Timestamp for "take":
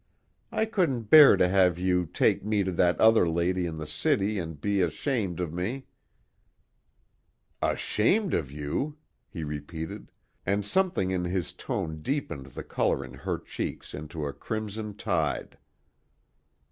2.07-2.43